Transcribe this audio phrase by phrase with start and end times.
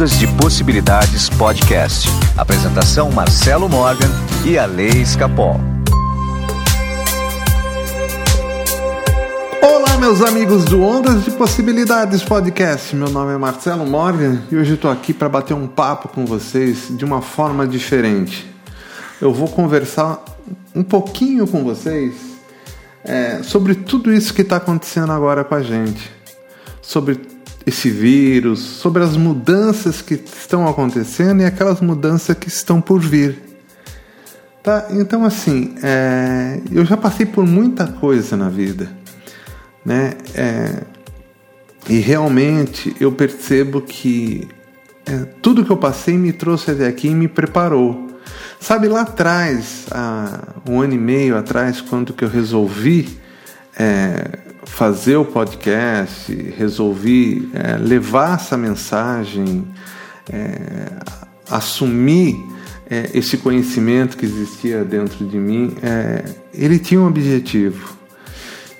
[0.00, 2.08] Ondas de Possibilidades Podcast.
[2.34, 4.08] Apresentação Marcelo Morgan
[4.46, 5.60] e a Lei Escapol.
[9.60, 12.96] Olá, meus amigos do Ondas de Possibilidades Podcast.
[12.96, 16.86] Meu nome é Marcelo Morgan e hoje estou aqui para bater um papo com vocês
[16.88, 18.50] de uma forma diferente.
[19.20, 20.24] Eu vou conversar
[20.74, 22.14] um pouquinho com vocês
[23.04, 26.10] é, sobre tudo isso que está acontecendo agora com a gente,
[26.80, 27.29] sobre
[27.66, 33.50] esse vírus, sobre as mudanças que estão acontecendo e aquelas mudanças que estão por vir.
[34.62, 34.88] Tá?
[34.90, 38.90] Então, assim, é, eu já passei por muita coisa na vida,
[39.84, 40.14] né?
[40.34, 40.82] É,
[41.88, 44.46] e realmente eu percebo que
[45.06, 48.08] é, tudo que eu passei me trouxe até aqui e me preparou.
[48.60, 53.18] Sabe, lá atrás, há um ano e meio atrás, quando que eu resolvi
[53.78, 59.66] é, fazer o podcast, resolvi é, levar essa mensagem,
[60.30, 60.86] é,
[61.48, 62.36] assumir
[62.88, 67.96] é, esse conhecimento que existia dentro de mim, é, ele tinha um objetivo.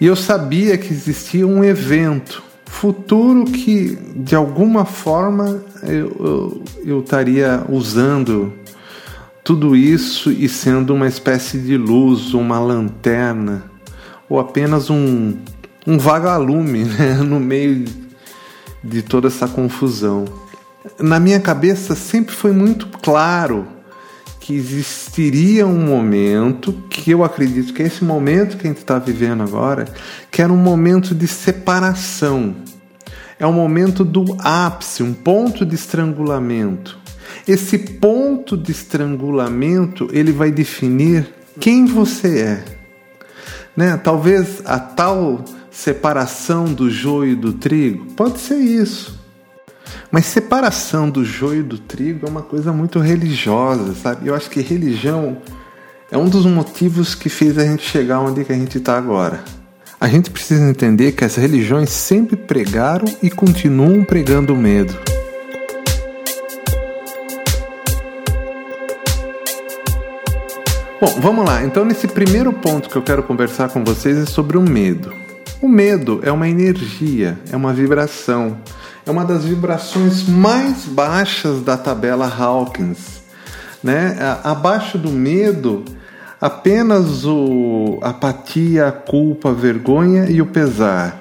[0.00, 7.00] E eu sabia que existia um evento futuro que, de alguma forma, eu, eu, eu
[7.00, 8.52] estaria usando
[9.42, 13.64] tudo isso e sendo uma espécie de luz, uma lanterna,
[14.28, 15.36] ou apenas um,
[15.90, 17.84] um vagalume né, no meio
[18.82, 20.24] de toda essa confusão.
[20.98, 23.66] Na minha cabeça sempre foi muito claro
[24.38, 28.98] que existiria um momento, que eu acredito que é esse momento que a gente está
[28.98, 29.84] vivendo agora,
[30.30, 32.54] que era um momento de separação.
[33.38, 36.98] É um momento do ápice, um ponto de estrangulamento.
[37.48, 42.64] Esse ponto de estrangulamento ele vai definir quem você é.
[43.76, 43.96] Né?
[43.96, 48.06] Talvez a tal separação do joio do trigo?
[48.14, 49.18] Pode ser isso.
[50.10, 54.28] Mas separação do joio do trigo é uma coisa muito religiosa, sabe?
[54.28, 55.38] Eu acho que religião
[56.10, 59.42] é um dos motivos que fez a gente chegar onde que a gente está agora.
[60.00, 64.98] A gente precisa entender que as religiões sempre pregaram e continuam pregando o medo.
[71.00, 71.62] Bom, vamos lá.
[71.64, 75.14] Então, nesse primeiro ponto que eu quero conversar com vocês é sobre o medo.
[75.62, 78.56] O medo é uma energia, é uma vibração,
[79.04, 83.20] é uma das vibrações mais baixas da tabela Hawkins.
[83.84, 84.16] Né?
[84.42, 85.84] Abaixo do medo,
[86.40, 91.20] apenas o apatia, a culpa, a vergonha e o pesar.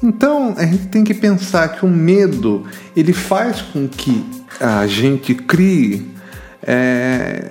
[0.00, 2.64] Então a gente tem que pensar que o medo
[2.94, 4.24] ele faz com que
[4.60, 6.14] a gente crie
[6.62, 7.50] é,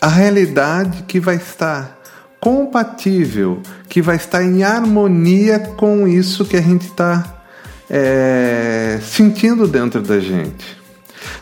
[0.00, 1.97] a realidade que vai estar
[2.40, 7.42] compatível, que vai estar em harmonia com isso que a gente está
[7.90, 10.76] é, sentindo dentro da gente,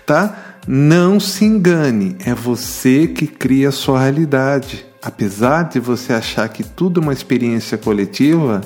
[0.04, 0.58] tá?
[0.66, 4.84] Não se engane, é você que cria a sua realidade.
[5.00, 8.60] Apesar de você achar que tudo é uma experiência coletiva,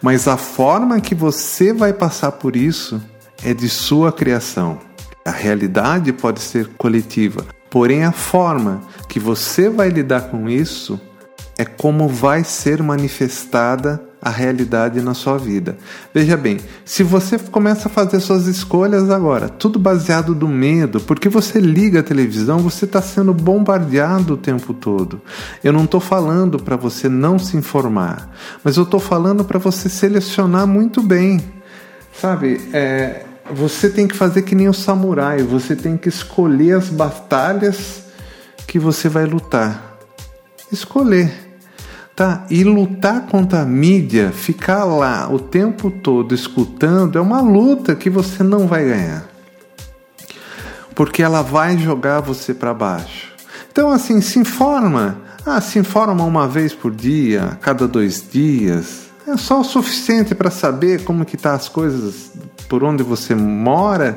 [0.00, 3.02] mas a forma que você vai passar por isso
[3.44, 4.78] é de sua criação.
[5.24, 11.00] A realidade pode ser coletiva, porém a forma que você vai lidar com isso
[11.56, 15.76] é como vai ser manifestada a realidade na sua vida.
[16.14, 21.28] Veja bem, se você começa a fazer suas escolhas agora, tudo baseado no medo, porque
[21.28, 25.20] você liga a televisão, você está sendo bombardeado o tempo todo.
[25.62, 28.30] Eu não estou falando para você não se informar,
[28.62, 31.40] mas eu estou falando para você selecionar muito bem.
[32.12, 36.88] Sabe, é, você tem que fazer que nem o samurai, você tem que escolher as
[36.88, 38.04] batalhas
[38.68, 39.92] que você vai lutar
[40.72, 41.30] escolher.
[42.22, 42.46] Tá?
[42.48, 48.08] E lutar contra a mídia, ficar lá o tempo todo escutando, é uma luta que
[48.08, 49.28] você não vai ganhar.
[50.94, 53.32] Porque ela vai jogar você para baixo.
[53.72, 55.18] Então, assim, se informa.
[55.44, 59.08] Ah, se informa uma vez por dia, cada dois dias.
[59.26, 62.30] É só o suficiente para saber como que tá as coisas
[62.68, 64.16] por onde você mora,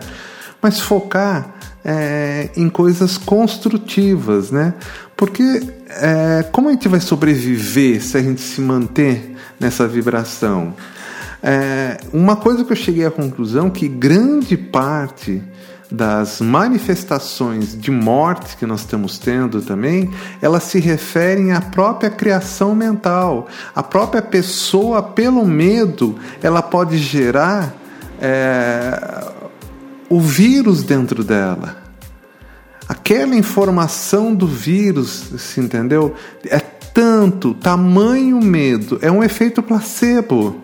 [0.62, 4.76] mas focar é, em coisas construtivas, né?
[5.18, 10.74] Porque é, como a gente vai sobreviver se a gente se manter nessa vibração?
[11.42, 15.42] É, uma coisa que eu cheguei à conclusão que grande parte
[15.92, 20.12] das manifestações de morte que nós estamos tendo também,
[20.42, 23.48] elas se referem à própria criação mental.
[23.74, 27.76] A própria pessoa, pelo medo, ela pode gerar
[28.20, 29.32] é,
[30.10, 31.85] o vírus dentro dela.
[32.88, 36.14] Aquela informação do vírus, se entendeu?
[36.46, 40.62] É tanto, tamanho medo, é um efeito placebo.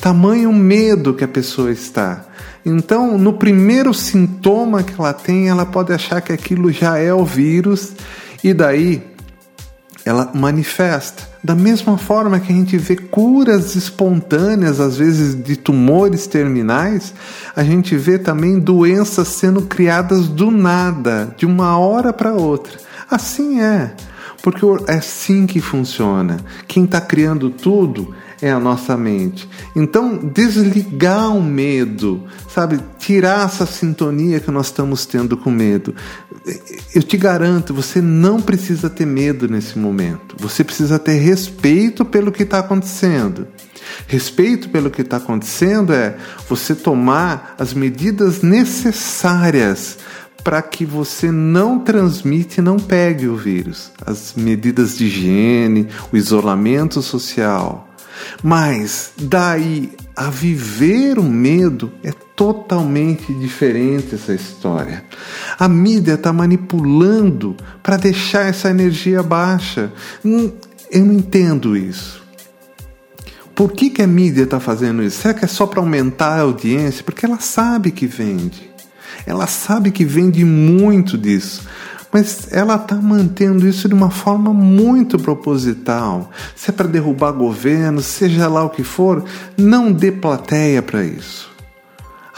[0.00, 2.26] tamanho medo que a pessoa está.
[2.66, 7.24] Então, no primeiro sintoma que ela tem, ela pode achar que aquilo já é o
[7.24, 7.92] vírus
[8.42, 9.11] e daí
[10.04, 11.30] ela manifesta.
[11.42, 17.12] Da mesma forma que a gente vê curas espontâneas, às vezes de tumores terminais,
[17.54, 22.78] a gente vê também doenças sendo criadas do nada, de uma hora para outra.
[23.10, 23.92] Assim é,
[24.42, 26.38] porque é assim que funciona.
[26.66, 29.48] Quem está criando tudo é a nossa mente.
[29.74, 32.80] Então, desligar o medo, sabe?
[32.98, 35.94] Tirar essa sintonia que nós estamos tendo com medo.
[36.92, 40.34] Eu te garanto, você não precisa ter medo nesse momento.
[40.40, 43.46] Você precisa ter respeito pelo que está acontecendo.
[44.08, 46.16] Respeito pelo que está acontecendo é
[46.48, 49.98] você tomar as medidas necessárias
[50.42, 53.92] para que você não transmite e não pegue o vírus.
[54.04, 57.91] As medidas de higiene, o isolamento social,
[58.42, 65.04] mas daí a viver o medo é totalmente diferente essa história.
[65.58, 69.92] A mídia está manipulando para deixar essa energia baixa.
[70.24, 70.50] Hum,
[70.90, 72.22] eu não entendo isso.
[73.54, 75.20] Por que, que a mídia está fazendo isso?
[75.20, 77.04] Será que é só para aumentar a audiência?
[77.04, 78.71] Porque ela sabe que vende.
[79.26, 81.62] Ela sabe que vende muito disso
[82.12, 86.30] mas ela está mantendo isso de uma forma muito proposital.
[86.54, 89.24] Se é para derrubar governo, seja lá o que for,
[89.56, 91.50] não dê plateia para isso.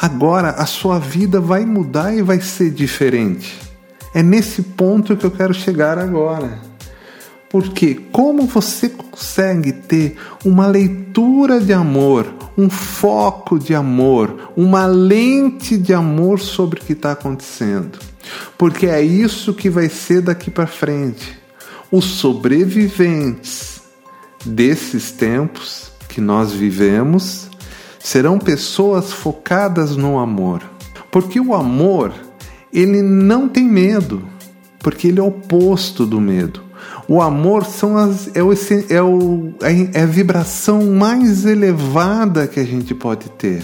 [0.00, 3.60] Agora a sua vida vai mudar e vai ser diferente.
[4.14, 6.56] É nesse ponto que eu quero chegar agora.
[7.54, 12.26] Porque como você consegue ter uma leitura de amor,
[12.58, 17.96] um foco de amor, uma lente de amor sobre o que está acontecendo?
[18.56, 21.38] porque é isso que vai ser daqui para frente.
[21.90, 23.80] Os sobreviventes
[24.44, 27.48] desses tempos que nós vivemos
[27.98, 30.62] serão pessoas focadas no amor.
[31.10, 32.12] Porque o amor,
[32.72, 34.22] ele não tem medo,
[34.80, 36.62] porque ele é oposto do medo.
[37.06, 38.52] O amor são as, é, o,
[38.88, 39.52] é, o,
[39.94, 43.62] é a vibração mais elevada que a gente pode ter.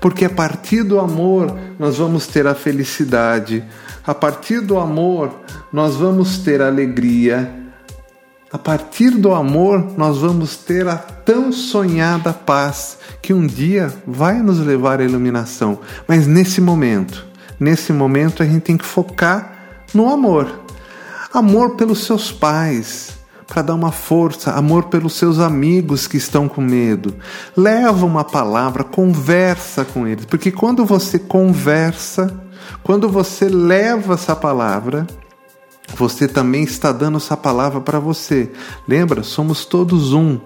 [0.00, 3.64] Porque a partir do amor nós vamos ter a felicidade,
[4.06, 5.30] a partir do amor
[5.72, 7.50] nós vamos ter alegria,
[8.52, 14.42] a partir do amor nós vamos ter a tão sonhada paz que um dia vai
[14.42, 15.78] nos levar à iluminação.
[16.06, 17.24] Mas nesse momento,
[17.58, 19.52] nesse momento a gente tem que focar
[19.94, 20.61] no amor.
[21.34, 26.60] Amor pelos seus pais, para dar uma força, amor pelos seus amigos que estão com
[26.60, 27.14] medo.
[27.56, 32.38] Leva uma palavra, conversa com eles, porque quando você conversa,
[32.82, 35.06] quando você leva essa palavra,
[35.96, 38.52] você também está dando essa palavra para você.
[38.86, 39.22] Lembra?
[39.22, 40.38] Somos todos um.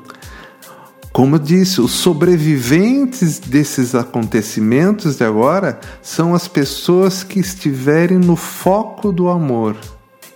[1.12, 8.36] Como eu disse, os sobreviventes desses acontecimentos de agora são as pessoas que estiverem no
[8.36, 9.74] foco do amor.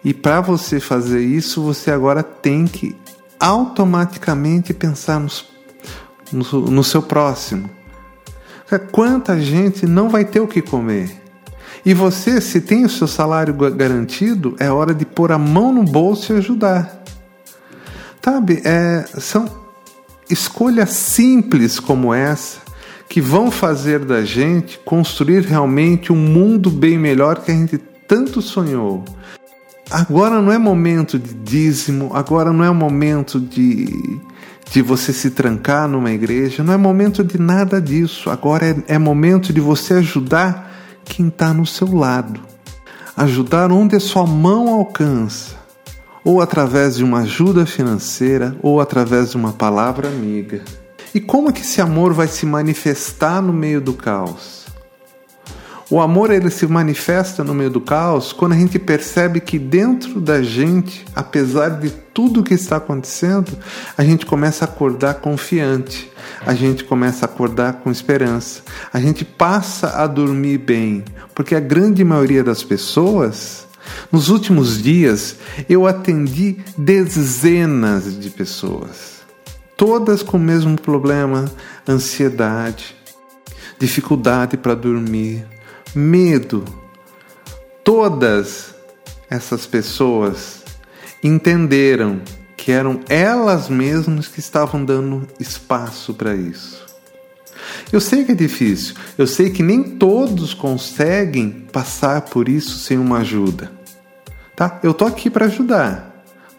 [0.04, 2.96] E para você fazer isso, você agora tem que
[3.38, 5.46] automaticamente pensar nos,
[6.32, 7.68] no, no seu próximo.
[8.92, 11.10] Quanta gente não vai ter o que comer?
[11.84, 15.82] E você, se tem o seu salário garantido, é hora de pôr a mão no
[15.82, 17.02] bolso e ajudar.
[18.22, 19.48] Sabe, é, são
[20.28, 22.60] escolhas simples como essa
[23.08, 28.40] que vão fazer da gente construir realmente um mundo bem melhor que a gente tanto
[28.40, 29.04] sonhou.
[29.90, 34.20] Agora não é momento de dízimo, agora não é momento de,
[34.70, 38.30] de você se trancar numa igreja, não é momento de nada disso.
[38.30, 40.70] Agora é, é momento de você ajudar
[41.04, 42.40] quem está no seu lado,
[43.16, 45.56] ajudar onde a sua mão alcança,
[46.24, 50.62] ou através de uma ajuda financeira, ou através de uma palavra amiga.
[51.12, 54.59] E como que esse amor vai se manifestar no meio do caos?
[55.92, 60.20] O amor ele se manifesta no meio do caos quando a gente percebe que dentro
[60.20, 63.58] da gente, apesar de tudo que está acontecendo,
[63.98, 66.08] a gente começa a acordar confiante,
[66.46, 71.04] a gente começa a acordar com esperança, a gente passa a dormir bem,
[71.34, 73.66] porque a grande maioria das pessoas
[74.12, 79.22] nos últimos dias eu atendi dezenas de pessoas,
[79.76, 81.50] todas com o mesmo problema,
[81.88, 82.94] ansiedade,
[83.76, 85.44] dificuldade para dormir,
[85.94, 86.64] medo.
[87.84, 88.74] Todas
[89.28, 90.62] essas pessoas
[91.22, 92.20] entenderam
[92.56, 96.86] que eram elas mesmas que estavam dando espaço para isso.
[97.92, 102.98] Eu sei que é difícil, eu sei que nem todos conseguem passar por isso sem
[102.98, 103.70] uma ajuda.
[104.54, 104.78] Tá?
[104.82, 106.09] Eu tô aqui para ajudar.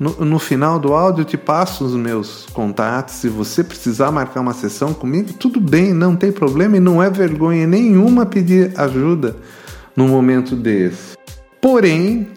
[0.02, 3.14] No, no, final do áudio eu te passo os meus contatos.
[3.14, 7.08] Se você precisar marcar uma sessão comigo, tudo bem, não tem problema e não é
[7.08, 9.36] vergonha nenhuma pedir ajuda
[9.96, 11.16] num momento desse.
[11.62, 12.30] Porém,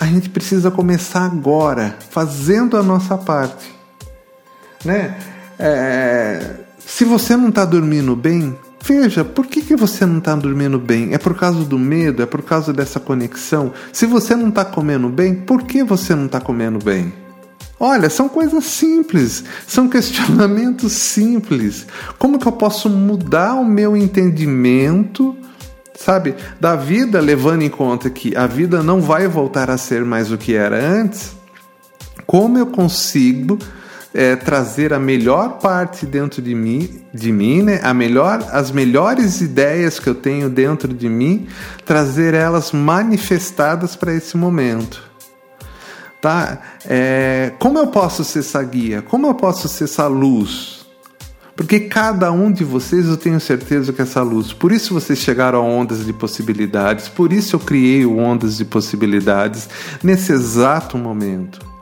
[0.00, 3.72] a gente precisa começar agora, fazendo a nossa parte.
[4.84, 5.16] Né?
[5.56, 10.78] É, se você não está dormindo bem, veja por que, que você não está dormindo
[10.78, 11.14] bem.
[11.14, 12.22] É por causa do medo?
[12.22, 13.72] É por causa dessa conexão?
[13.92, 17.12] Se você não está comendo bem, por que você não está comendo bem?
[17.80, 21.86] Olha, são coisas simples, são questionamentos simples.
[22.18, 25.34] Como que eu posso mudar o meu entendimento,
[25.94, 30.30] sabe, da vida, levando em conta que a vida não vai voltar a ser mais
[30.30, 31.34] o que era antes?
[32.26, 33.58] Como eu consigo
[34.14, 37.80] é, trazer a melhor parte dentro de mim, de mim, né?
[37.82, 41.48] A melhor, as melhores ideias que eu tenho dentro de mim,
[41.84, 45.02] trazer elas manifestadas para esse momento.
[46.22, 46.58] Tá?
[46.86, 49.02] É, como eu posso ser essa guia?
[49.02, 50.86] Como eu posso ser essa luz?
[51.56, 54.52] Porque cada um de vocês eu tenho certeza que é essa luz.
[54.52, 57.08] Por isso vocês chegaram a ondas de possibilidades.
[57.08, 59.68] Por isso eu criei o ondas de possibilidades
[60.02, 61.73] nesse exato momento.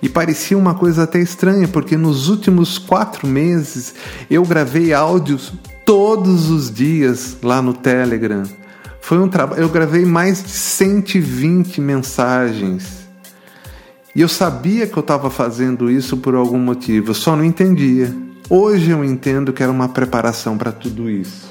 [0.00, 3.94] E parecia uma coisa até estranha, porque nos últimos quatro meses
[4.30, 5.52] eu gravei áudios
[5.84, 8.42] todos os dias lá no Telegram.
[9.00, 9.62] Foi um trabalho.
[9.62, 13.08] Eu gravei mais de 120 mensagens.
[14.14, 18.14] E eu sabia que eu estava fazendo isso por algum motivo, eu só não entendia.
[18.50, 21.48] Hoje eu entendo que era uma preparação para tudo isso.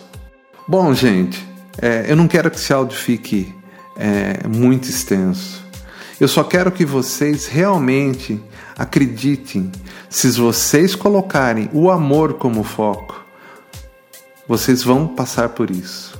[0.67, 1.47] Bom, gente,
[1.81, 3.53] é, eu não quero que esse áudio fique
[3.95, 5.66] é, muito extenso.
[6.19, 8.41] Eu só quero que vocês realmente
[8.75, 9.71] acreditem.
[10.09, 13.23] Se vocês colocarem o amor como foco,
[14.47, 16.17] vocês vão passar por isso.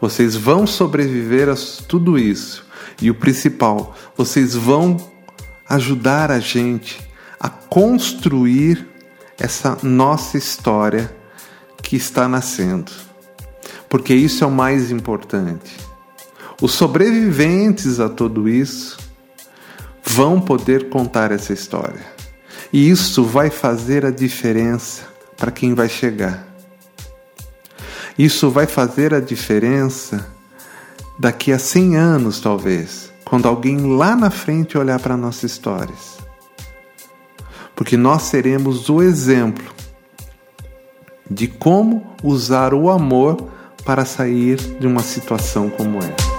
[0.00, 1.54] Vocês vão sobreviver a
[1.88, 2.64] tudo isso.
[3.00, 4.96] E o principal, vocês vão
[5.68, 7.00] ajudar a gente
[7.40, 8.86] a construir
[9.38, 11.12] essa nossa história
[11.82, 12.92] que está nascendo.
[13.88, 15.76] Porque isso é o mais importante.
[16.62, 18.96] Os sobreviventes a tudo isso
[20.04, 22.06] vão poder contar essa história.
[22.72, 25.02] E isso vai fazer a diferença
[25.36, 26.46] para quem vai chegar.
[28.16, 30.24] Isso vai fazer a diferença
[31.18, 36.18] daqui a 100 anos, talvez, quando alguém lá na frente olhar para nossas histórias.
[37.74, 39.74] Porque nós seremos o exemplo
[41.28, 43.48] de como usar o amor
[43.84, 46.31] para sair de uma situação como essa.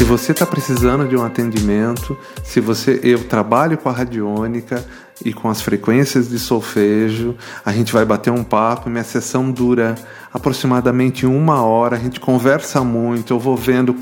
[0.00, 4.82] Se você está precisando de um atendimento, se você eu trabalho com a radiônica
[5.24, 7.34] e com as frequências de solfejo,
[7.64, 8.88] a gente vai bater um papo.
[8.88, 9.94] Minha sessão dura
[10.32, 11.96] aproximadamente uma hora.
[11.96, 13.34] A gente conversa muito.
[13.34, 13.94] Eu vou vendo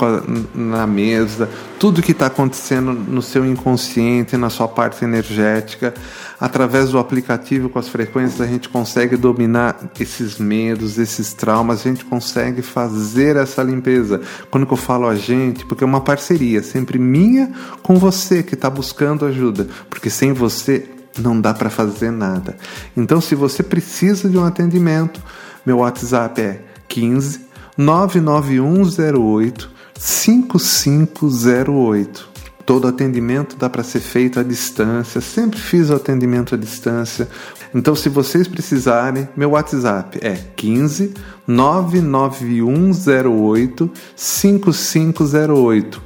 [0.55, 5.93] na mesa tudo que está acontecendo no seu inconsciente, na sua parte energética.
[6.39, 11.81] Através do aplicativo com as frequências, a gente consegue dominar esses medos, esses traumas.
[11.81, 14.21] A gente consegue fazer essa limpeza.
[14.49, 17.51] Quando eu falo a gente, porque é uma parceria sempre minha
[17.83, 22.57] com você que está buscando ajuda, porque sem você não dá para fazer nada.
[22.95, 25.21] Então, se você precisa de um atendimento,
[25.65, 27.47] meu WhatsApp é 15
[27.77, 32.29] 99108 5508.
[32.65, 37.27] Todo atendimento dá para ser feito à distância, sempre fiz o atendimento à distância.
[37.73, 41.15] Então, se vocês precisarem, meu WhatsApp é 15
[41.47, 46.01] 99108 5508.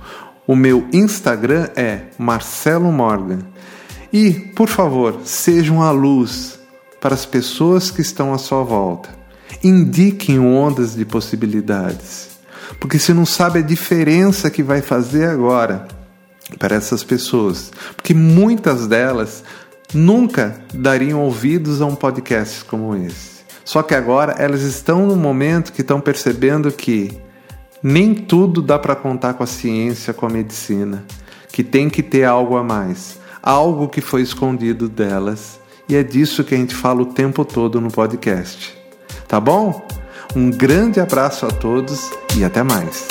[0.47, 3.39] O meu Instagram é Marcelo Morgan.
[4.13, 6.59] E, por favor, sejam a luz
[7.01, 9.09] para as pessoas que estão à sua volta.
[9.63, 12.29] Indiquem ondas de possibilidades.
[12.79, 15.87] Porque você não sabe a diferença que vai fazer agora
[16.59, 17.71] para essas pessoas.
[17.95, 19.43] Porque muitas delas
[19.93, 23.43] nunca dariam ouvidos a um podcast como esse.
[23.65, 27.17] Só que agora elas estão no momento que estão percebendo que
[27.81, 31.03] nem tudo dá para contar com a ciência, com a medicina,
[31.51, 35.59] que tem que ter algo a mais, algo que foi escondido delas,
[35.89, 38.73] e é disso que a gente fala o tempo todo no podcast.
[39.27, 39.85] Tá bom?
[40.33, 43.07] Um grande abraço a todos e até mais.